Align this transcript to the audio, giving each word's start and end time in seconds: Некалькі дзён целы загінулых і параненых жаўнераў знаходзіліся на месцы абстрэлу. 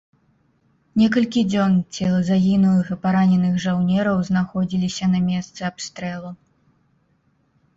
Некалькі 1.01 1.41
дзён 1.51 1.75
целы 1.97 2.21
загінулых 2.29 2.87
і 2.95 2.97
параненых 3.03 3.53
жаўнераў 3.67 4.17
знаходзіліся 4.31 5.05
на 5.13 5.19
месцы 5.29 5.59
абстрэлу. 5.69 6.31